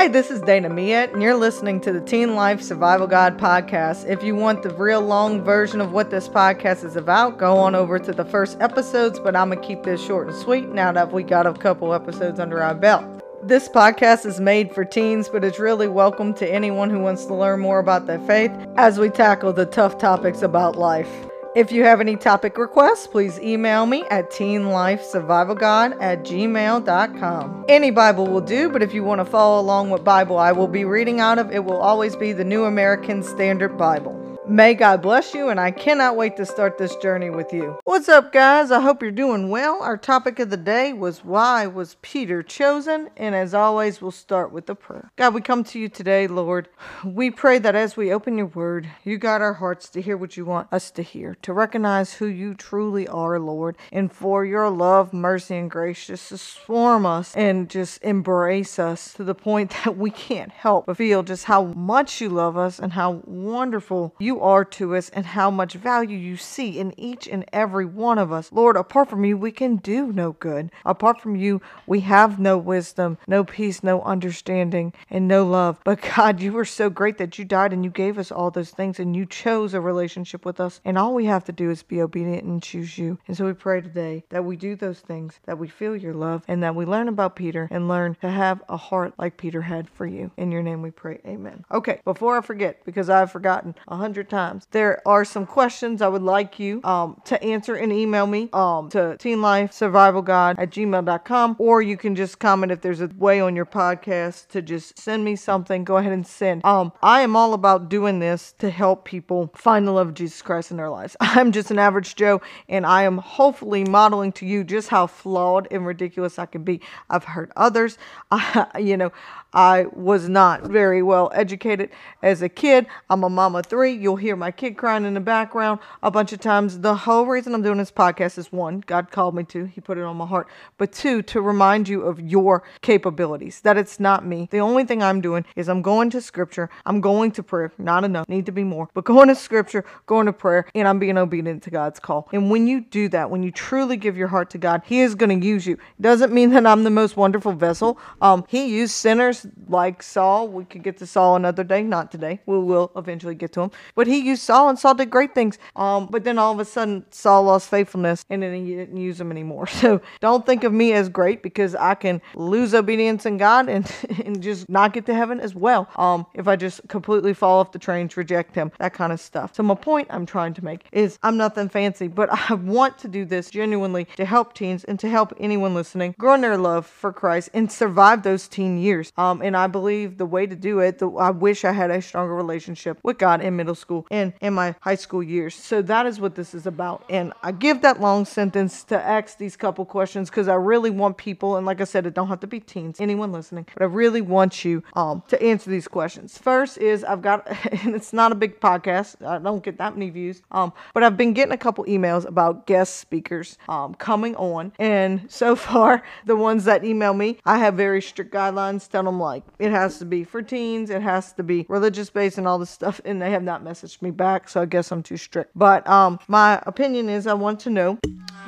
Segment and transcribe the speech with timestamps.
[0.00, 4.08] Hey, this is Dana Miet, and you're listening to the Teen Life Survival Guide podcast.
[4.08, 7.74] If you want the real long version of what this podcast is about, go on
[7.74, 10.90] over to the first episodes, but I'm going to keep this short and sweet now
[10.90, 13.04] that we got a couple episodes under our belt.
[13.42, 17.34] This podcast is made for teens, but it's really welcome to anyone who wants to
[17.34, 21.29] learn more about their faith as we tackle the tough topics about life.
[21.56, 27.64] If you have any topic requests, please email me at teenlifesurvivalguide at gmail.com.
[27.68, 30.68] Any Bible will do, but if you want to follow along what Bible I will
[30.68, 34.19] be reading out of, it will always be the New American Standard Bible.
[34.50, 37.78] May God bless you, and I cannot wait to start this journey with you.
[37.84, 38.72] What's up, guys?
[38.72, 39.80] I hope you're doing well.
[39.80, 43.10] Our topic of the day was why was Peter chosen?
[43.16, 45.12] And as always, we'll start with a prayer.
[45.14, 46.68] God, we come to you today, Lord.
[47.04, 50.36] We pray that as we open your word, you guide our hearts to hear what
[50.36, 54.68] you want us to hear, to recognize who you truly are, Lord, and for your
[54.68, 59.70] love, mercy, and grace just to swarm us and just embrace us to the point
[59.84, 64.12] that we can't help but feel just how much you love us and how wonderful
[64.18, 68.18] you are to us and how much value you see in each and every one
[68.18, 68.50] of us.
[68.52, 70.70] Lord, apart from you, we can do no good.
[70.84, 75.78] Apart from you, we have no wisdom, no peace, no understanding, and no love.
[75.84, 78.70] But God, you were so great that you died and you gave us all those
[78.70, 80.80] things and you chose a relationship with us.
[80.84, 83.18] And all we have to do is be obedient and choose you.
[83.26, 86.42] And so we pray today that we do those things, that we feel your love,
[86.48, 89.88] and that we learn about Peter and learn to have a heart like Peter had
[89.88, 90.30] for you.
[90.36, 91.20] In your name we pray.
[91.26, 91.64] Amen.
[91.70, 94.66] Okay, before I forget, because I've forgotten a hundred times.
[94.70, 98.88] There are some questions I would like you um, to answer and email me um,
[98.90, 103.66] to teenlifesurvivalguide at gmail.com, or you can just comment if there's a way on your
[103.66, 105.84] podcast to just send me something.
[105.84, 106.64] Go ahead and send.
[106.64, 110.42] Um, I am all about doing this to help people find the love of Jesus
[110.42, 111.16] Christ in their lives.
[111.20, 115.68] I'm just an average Joe, and I am hopefully modeling to you just how flawed
[115.70, 116.80] and ridiculous I can be.
[117.08, 117.98] I've heard others,
[118.30, 119.12] I, you know,
[119.52, 121.90] I was not very well educated
[122.22, 122.86] as a kid.
[123.08, 123.92] I'm a mama three.
[123.92, 126.78] You'll hear my kid crying in the background a bunch of times.
[126.78, 129.98] The whole reason I'm doing this podcast is one, God called me to, He put
[129.98, 130.48] it on my heart.
[130.78, 134.48] But two, to remind you of your capabilities, that it's not me.
[134.50, 138.04] The only thing I'm doing is I'm going to scripture, I'm going to prayer, not
[138.04, 141.18] enough, need to be more, but going to scripture, going to prayer, and I'm being
[141.18, 142.28] obedient to God's call.
[142.32, 145.14] And when you do that, when you truly give your heart to God, He is
[145.14, 145.78] going to use you.
[146.00, 147.98] Doesn't mean that I'm the most wonderful vessel.
[148.20, 150.48] Um, He used sinners like Saul.
[150.48, 152.40] We could get to Saul another day, not today.
[152.46, 153.70] We will eventually get to him.
[153.94, 155.58] But he used Saul, and Saul did great things.
[155.76, 159.20] Um, but then all of a sudden, Saul lost faithfulness, and then he didn't use
[159.20, 159.66] him anymore.
[159.80, 163.90] So don't think of me as great because I can lose obedience in God and
[164.24, 165.88] and just not get to heaven as well.
[165.96, 169.54] Um, if I just completely fall off the trains, reject Him, that kind of stuff.
[169.54, 173.08] So my point I'm trying to make is I'm nothing fancy, but I want to
[173.08, 176.86] do this genuinely to help teens and to help anyone listening grow in their love
[176.86, 179.12] for Christ and survive those teen years.
[179.16, 182.02] Um, and I believe the way to do it, the, I wish I had a
[182.02, 185.54] stronger relationship with God in middle school and in my high school years.
[185.54, 187.04] So that is what this is about.
[187.08, 191.16] And I give that long sentence to ask these couple questions because I really want
[191.16, 193.86] people, and like I said, it don't have to be teens, anyone listening, but I
[193.86, 196.38] really want you um, to answer these questions.
[196.38, 197.46] First is I've got,
[197.84, 201.16] and it's not a big podcast, I don't get that many views, um, but I've
[201.16, 204.72] been getting a couple emails about guest speakers um, coming on.
[204.78, 209.19] And so far, the ones that email me, I have very strict guidelines, tell them
[209.20, 212.58] like, it has to be for teens, it has to be religious based and all
[212.58, 215.52] this stuff, and they have not messaged me back, so I guess I'm too strict.
[215.54, 217.98] But um, my opinion is I want to know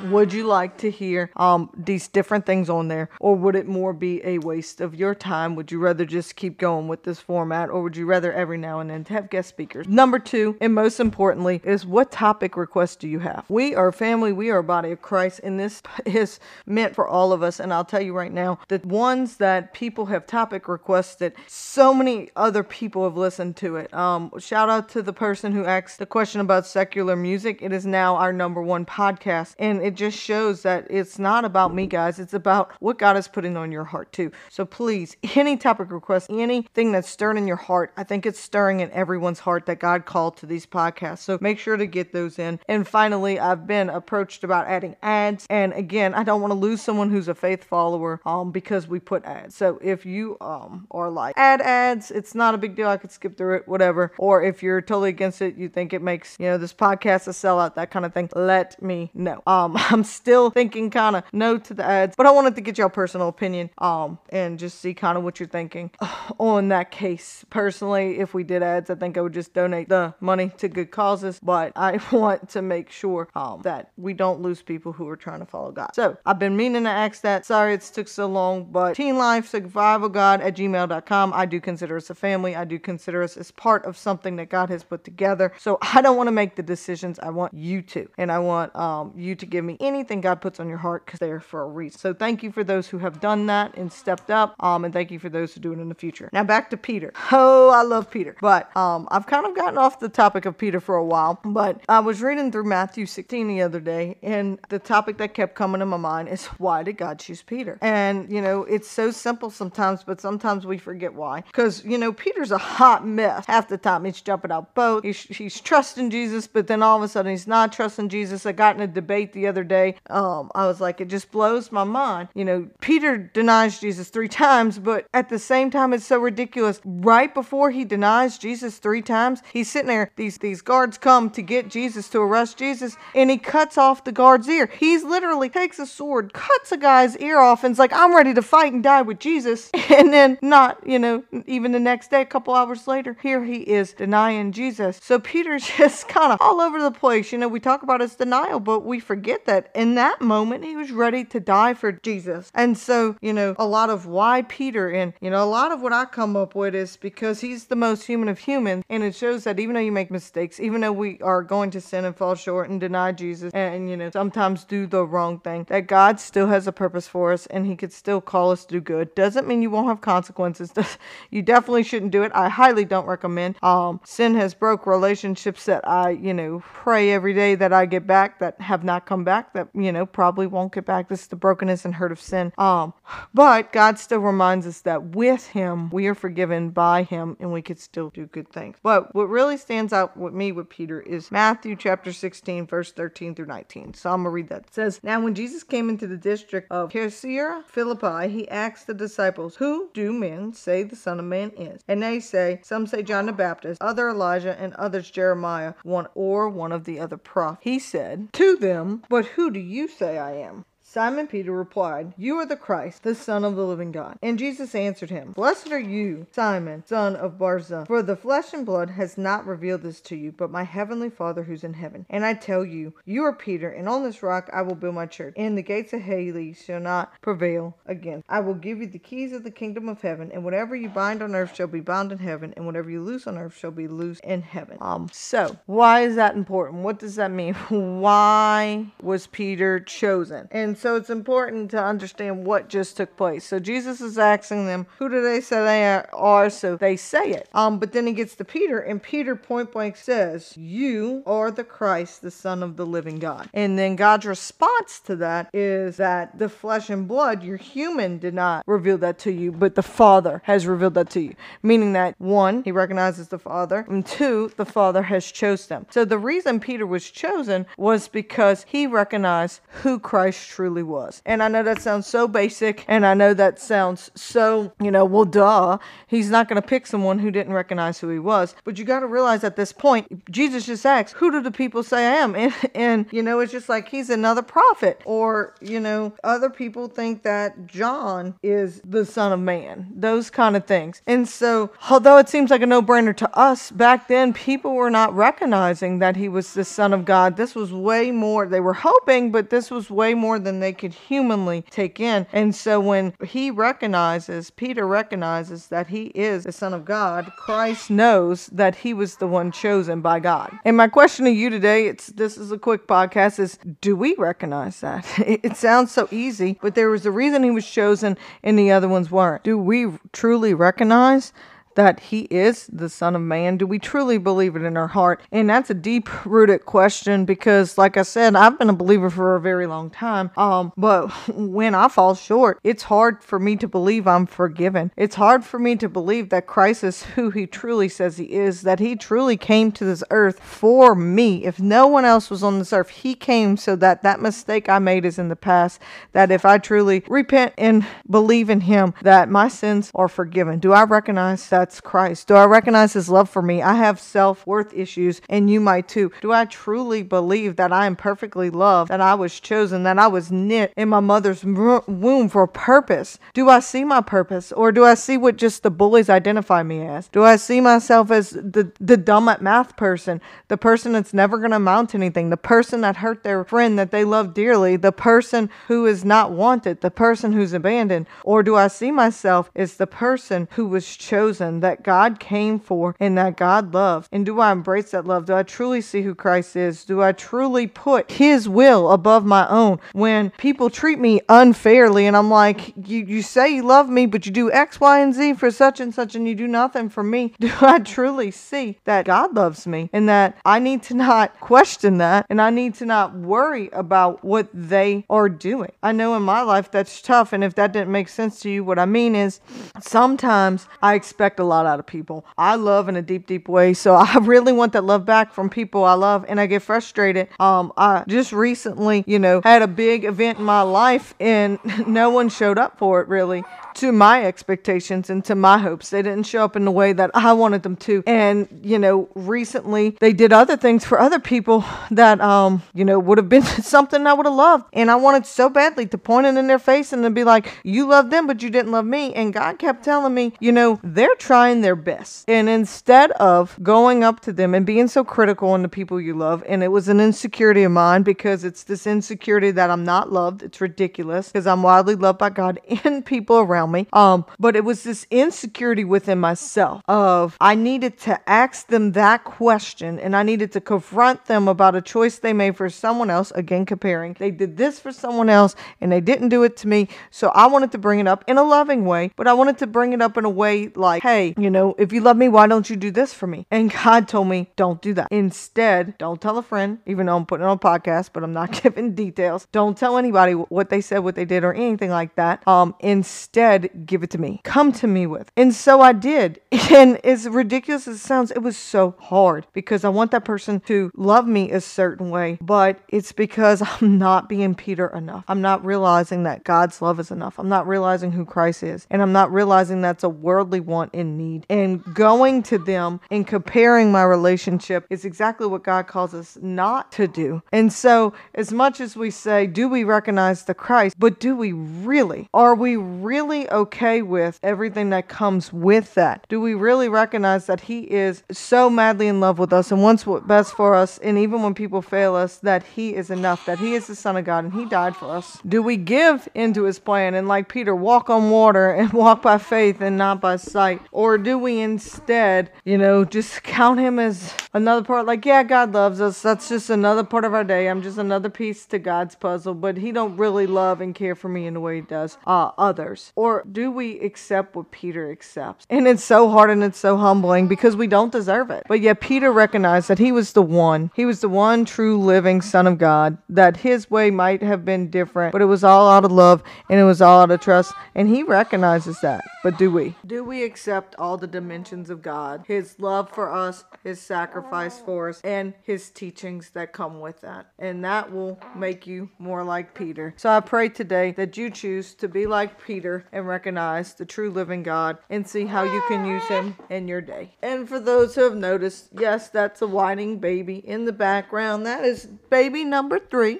[0.03, 3.93] would you like to hear um, these different things on there, or would it more
[3.93, 5.55] be a waste of your time?
[5.55, 8.79] Would you rather just keep going with this format, or would you rather every now
[8.79, 9.87] and then have guest speakers?
[9.87, 13.45] Number two, and most importantly, is what topic requests do you have?
[13.49, 17.31] We are family, we are a body of Christ, and this is meant for all
[17.31, 17.59] of us.
[17.59, 22.29] And I'll tell you right now, the ones that people have topic requested, so many
[22.35, 23.93] other people have listened to it.
[23.93, 27.61] Um, shout out to the person who asked the question about secular music.
[27.61, 31.73] It is now our number one podcast, and it just shows that it's not about
[31.73, 32.19] me, guys.
[32.19, 34.31] It's about what God is putting on your heart, too.
[34.49, 38.79] So please, any topic request, anything that's stirring in your heart, I think it's stirring
[38.79, 41.19] in everyone's heart that God called to these podcasts.
[41.19, 42.59] So make sure to get those in.
[42.67, 45.45] And finally, I've been approached about adding ads.
[45.49, 48.99] And again, I don't want to lose someone who's a faith follower um, because we
[48.99, 49.55] put ads.
[49.55, 52.87] So if you um, are like, add ads, it's not a big deal.
[52.87, 54.11] I could skip through it, whatever.
[54.17, 57.31] Or if you're totally against it, you think it makes, you know, this podcast a
[57.31, 59.41] sellout, that kind of thing, let me know.
[59.47, 62.77] Um, I'm still thinking kind of no to the ads, but I wanted to get
[62.77, 65.91] your personal opinion um, and just see kind of what you're thinking
[66.37, 67.45] on that case.
[67.49, 70.91] Personally, if we did ads, I think I would just donate the money to good
[70.91, 75.17] causes, but I want to make sure um, that we don't lose people who are
[75.17, 75.91] trying to follow God.
[75.93, 77.45] So I've been meaning to ask that.
[77.45, 81.33] Sorry it's took so long, but Teen Life Survival Guide at gmail.com.
[81.33, 82.55] I do consider us a family.
[82.55, 85.53] I do consider us as part of something that God has put together.
[85.57, 87.19] So I don't want to make the decisions.
[87.19, 88.09] I want you to.
[88.17, 91.19] And I want um, you to give me anything God puts on your heart because
[91.19, 91.99] they're for a reason.
[91.99, 94.55] So thank you for those who have done that and stepped up.
[94.59, 96.29] Um, and thank you for those who do it in the future.
[96.33, 97.13] Now back to Peter.
[97.31, 98.35] Oh, I love Peter.
[98.41, 101.39] But um, I've kind of gotten off the topic of Peter for a while.
[101.43, 105.55] But I was reading through Matthew 16 the other day, and the topic that kept
[105.55, 107.77] coming to my mind is why did God choose Peter?
[107.81, 111.41] And, you know, it's so simple sometimes, but sometimes we forget why.
[111.41, 113.45] Because, you know, Peter's a hot mess.
[113.45, 117.03] Half the time he's jumping out boat, he's, he's trusting Jesus, but then all of
[117.03, 118.45] a sudden he's not trusting Jesus.
[118.45, 119.95] I got in a debate the other day.
[120.09, 122.29] Um, I was like, it just blows my mind.
[122.33, 126.79] You know, Peter denies Jesus three times, but at the same time, it's so ridiculous.
[126.85, 130.09] Right before he denies Jesus three times, he's sitting there.
[130.15, 134.13] These these guards come to get Jesus to arrest Jesus, and he cuts off the
[134.13, 134.69] guard's ear.
[134.79, 138.41] He's literally takes a sword, cuts a guy's ear off, and's like, I'm ready to
[138.41, 139.69] fight and die with Jesus.
[140.13, 143.61] And then not, you know, even the next day, a couple hours later, here he
[143.61, 144.99] is denying Jesus.
[145.01, 147.31] So Peter's just kind of all over the place.
[147.31, 150.75] You know, we talk about his denial, but we forget that in that moment he
[150.75, 152.51] was ready to die for Jesus.
[152.53, 155.81] And so, you know, a lot of why Peter and, you know, a lot of
[155.81, 158.83] what I come up with is because he's the most human of humans.
[158.91, 161.81] And it shows that even though you make mistakes, even though we are going to
[161.81, 165.65] sin and fall short and deny Jesus and, you know, sometimes do the wrong thing,
[165.69, 168.75] that God still has a purpose for us and he could still call us to
[168.75, 169.15] do good.
[169.15, 170.71] Doesn't mean you won't have consequences.
[171.31, 172.31] you definitely shouldn't do it.
[172.35, 173.55] I highly don't recommend.
[173.63, 178.05] Um, sin has broke relationships that I, you know, pray every day that I get
[178.05, 181.09] back that have not come back that, you know, probably won't get back.
[181.09, 182.53] This is the brokenness and hurt of sin.
[182.57, 182.93] Um,
[183.33, 187.61] but God still reminds us that with him we are forgiven by him and we
[187.61, 188.77] could still do good things.
[188.83, 193.35] But what really stands out with me with Peter is Matthew chapter 16, verse 13
[193.35, 193.93] through 19.
[193.93, 194.63] So I'm gonna read that.
[194.67, 198.93] It says, Now when Jesus came into the district of Caesarea Philippi, he asked the
[198.93, 201.81] disciples, Who do men say the Son of Man is?
[201.87, 206.49] And they say, Some say John the Baptist, other Elijah, and others Jeremiah, one or
[206.49, 207.63] one of the other prophets.
[207.63, 210.65] He said to them, But who do you say I am?
[210.93, 214.19] Simon Peter replied, You are the Christ, the Son of the living God.
[214.21, 218.63] And Jesus answered him, Blessed are you, Simon, son of Barza, for the flesh and
[218.63, 222.05] blood has not revealed this to you, but my heavenly Father who's in heaven.
[222.11, 225.07] And I tell you, you are Peter, and on this rock I will build my
[225.07, 228.27] church, and the gates of Hades shall not prevail against.
[228.29, 231.23] I will give you the keys of the kingdom of heaven, and whatever you bind
[231.23, 233.87] on earth shall be bound in heaven, and whatever you loose on earth shall be
[233.87, 234.77] loosed in heaven.
[234.79, 236.83] Um, so why is that important?
[236.83, 237.55] What does that mean?
[237.99, 240.47] why was Peter chosen?
[240.51, 243.45] And so it's important to understand what just took place.
[243.45, 246.49] So Jesus is asking them, who do they say they are?
[246.49, 247.47] So they say it.
[247.53, 251.63] Um, but then he gets to Peter, and Peter point blank says, You are the
[251.63, 253.49] Christ, the Son of the living God.
[253.53, 258.33] And then God's response to that is that the flesh and blood, your human, did
[258.33, 261.33] not reveal that to you, but the Father has revealed that to you.
[261.61, 265.85] Meaning that one, he recognizes the Father, and two, the Father has chosen them.
[265.91, 271.21] So the reason Peter was chosen was because he recognized who Christ truly was.
[271.25, 275.05] And I know that sounds so basic, and I know that sounds so, you know,
[275.05, 275.77] well, duh.
[276.07, 278.55] He's not going to pick someone who didn't recognize who he was.
[278.63, 281.83] But you got to realize at this point, Jesus just asks, Who do the people
[281.83, 282.33] say I am?
[282.43, 285.01] And, and, you know, it's just like he's another prophet.
[285.05, 290.55] Or, you know, other people think that John is the Son of Man, those kind
[290.55, 291.01] of things.
[291.07, 294.89] And so, although it seems like a no brainer to us, back then people were
[294.89, 297.37] not recognizing that he was the Son of God.
[297.37, 300.93] This was way more, they were hoping, but this was way more than they could
[300.93, 302.25] humanly take in.
[302.31, 307.89] And so when he recognizes, Peter recognizes that he is the Son of God, Christ
[307.89, 310.57] knows that he was the one chosen by God.
[310.65, 314.15] And my question to you today, it's this is a quick podcast, is do we
[314.15, 315.05] recognize that?
[315.23, 318.71] It, it sounds so easy, but there was a reason he was chosen and the
[318.71, 319.43] other ones weren't.
[319.43, 321.31] Do we truly recognize
[321.75, 323.57] that he is the Son of Man?
[323.57, 325.21] Do we truly believe it in our heart?
[325.31, 329.35] And that's a deep rooted question because, like I said, I've been a believer for
[329.35, 330.31] a very long time.
[330.37, 334.91] Um, but when I fall short, it's hard for me to believe I'm forgiven.
[334.95, 338.61] It's hard for me to believe that Christ is who he truly says he is,
[338.61, 341.45] that he truly came to this earth for me.
[341.45, 344.79] If no one else was on this earth, he came so that that mistake I
[344.79, 349.29] made is in the past, that if I truly repent and believe in him, that
[349.29, 350.59] my sins are forgiven.
[350.59, 351.62] Do I recognize that?
[351.63, 352.27] That's Christ?
[352.27, 353.61] Do I recognize his love for me?
[353.61, 356.11] I have self worth issues, and you might too.
[356.19, 360.07] Do I truly believe that I am perfectly loved, that I was chosen, that I
[360.07, 363.17] was knit in my mother's womb for a purpose?
[363.33, 366.85] Do I see my purpose, or do I see what just the bullies identify me
[366.85, 367.07] as?
[367.07, 371.37] Do I see myself as the, the dumb at math person, the person that's never
[371.37, 374.75] going to amount to anything, the person that hurt their friend that they love dearly,
[374.75, 378.05] the person who is not wanted, the person who's abandoned?
[378.25, 382.95] Or do I see myself as the person who was chosen, that God came for,
[382.99, 384.09] and that God loved?
[384.11, 385.25] And do I embrace that love?
[385.25, 386.85] Do I truly see who Christ is?
[386.85, 389.79] Do I truly put His will above my own?
[389.93, 394.25] When people treat me unfairly and I'm like, you, you say you love me, but
[394.25, 397.03] you do X, Y, and Z for such and such, and you do nothing for
[397.03, 401.39] me, do I truly see that God loves me and that I need to not
[401.39, 405.71] question that and I need to not worry about what they are doing?
[405.81, 408.63] I know in my life that's tough, and if that didn't make sense to you,
[408.63, 409.39] what I mean is
[409.81, 412.25] sometimes I expect a lot out of people.
[412.37, 415.49] I love in a deep, deep way, so I really want that love back from
[415.49, 417.27] people I love, and I get frustrated.
[417.39, 422.09] Um, I just recently, you know, had a big event in my life, and no
[422.09, 423.43] one showed up for it really
[423.75, 425.89] to my expectations and to my hopes.
[425.89, 428.03] They didn't show up in the way that I wanted them to.
[428.05, 432.99] And, you know, recently they did other things for other people that, um, you know,
[432.99, 434.65] would have been something I would have loved.
[434.73, 437.51] And I wanted so badly to point it in their face and to be like,
[437.63, 439.13] you love them, but you didn't love me.
[439.13, 442.29] And God kept telling me, you know, they're trying their best.
[442.29, 446.13] And instead of going up to them and being so critical on the people you
[446.13, 450.11] love, and it was an insecurity of mine because it's this insecurity that I'm not
[450.11, 450.43] loved.
[450.43, 453.87] It's ridiculous because I'm wildly loved by God and people around me.
[453.93, 459.23] Um, but it was this insecurity within myself of I needed to ask them that
[459.23, 463.31] question and I needed to confront them about a choice they made for someone else.
[463.31, 464.15] Again, comparing.
[464.19, 466.89] They did this for someone else and they didn't do it to me.
[467.09, 469.67] So I wanted to bring it up in a loving way, but I wanted to
[469.67, 472.47] bring it up in a way like, hey, you know, if you love me, why
[472.47, 473.45] don't you do this for me?
[473.51, 475.07] And God told me, don't do that.
[475.11, 478.51] Instead, don't tell a friend, even though I'm putting on a podcast, but I'm not
[478.63, 479.47] giving details.
[479.51, 482.45] Don't tell anybody what they said, what they did, or anything like that.
[482.47, 484.41] Um, instead, Give it to me.
[484.43, 485.31] Come to me with.
[485.35, 486.41] And so I did.
[486.73, 490.59] And as ridiculous as it sounds, it was so hard because I want that person
[490.61, 495.23] to love me a certain way, but it's because I'm not being Peter enough.
[495.27, 497.37] I'm not realizing that God's love is enough.
[497.37, 498.87] I'm not realizing who Christ is.
[498.89, 501.45] And I'm not realizing that's a worldly want in need.
[501.49, 506.91] And going to them and comparing my relationship is exactly what God calls us not
[506.93, 507.41] to do.
[507.51, 511.53] And so, as much as we say, do we recognize the Christ, but do we
[511.53, 512.29] really?
[512.33, 516.25] Are we really okay with everything that comes with that?
[516.29, 520.05] Do we really recognize that He is so madly in love with us and wants
[520.05, 520.97] what's best for us?
[520.99, 524.17] And even when people fail us, that He is enough, that He is the Son
[524.17, 525.39] of God and He died for us?
[525.47, 529.37] Do we give into His plan and, like Peter, walk on water and walk by
[529.37, 530.81] faith and not by sight?
[530.93, 535.07] Or do we instead, you know, just count Him as another part?
[535.07, 536.21] Like, yeah, God loves us.
[536.21, 537.67] That's just another part of our day.
[537.67, 541.29] I'm just another piece to God's puzzle, but He don't really love and care for
[541.29, 543.11] me in the way He does uh, others.
[543.15, 545.65] Or do we accept what Peter accepts?
[545.69, 548.63] And it's so hard and it's so humbling because we don't deserve it.
[548.67, 550.91] But yet Peter recognized that he was the one.
[550.95, 554.89] He was the one true living Son of God, that his way might have been
[554.89, 557.73] different, but it was all out of love and it was all out of trust.
[557.95, 559.23] And he recognizes that.
[559.43, 559.95] But do we?
[560.05, 560.43] Do we
[560.83, 562.43] accept all the dimensions of God?
[562.47, 567.47] His love for us, his sacrifice for us, and his teachings that come with that.
[567.57, 570.13] And that will make you more like Peter.
[570.17, 574.29] So I pray today that you choose to be like Peter and recognize the true
[574.29, 577.35] living God and see how you can use him in your day.
[577.41, 581.65] And for those who have noticed, yes, that's a whining baby in the background.
[581.65, 583.39] That is baby number three.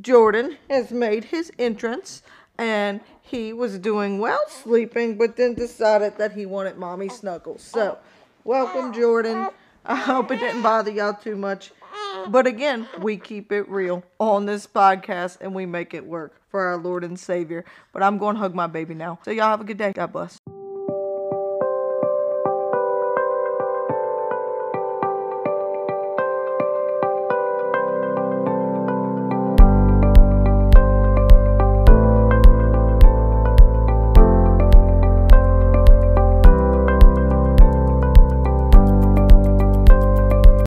[0.00, 2.22] Jordan has made his entrance
[2.58, 7.62] and he was doing well sleeping, but then decided that he wanted mommy snuggles.
[7.62, 7.98] So,
[8.44, 9.48] welcome, Jordan.
[9.84, 11.72] I hope it didn't bother y'all too much.
[12.28, 16.60] But again, we keep it real on this podcast and we make it work for
[16.66, 17.64] our Lord and Savior.
[17.92, 19.18] But I'm going to hug my baby now.
[19.24, 19.92] So y'all have a good day.
[19.92, 20.40] God bless.